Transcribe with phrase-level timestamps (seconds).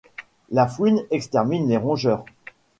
[0.49, 2.25] La fouine extermine les rongeurs